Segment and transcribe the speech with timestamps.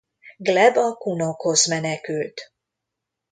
[0.37, 2.53] Gleb a kunokhoz menekült.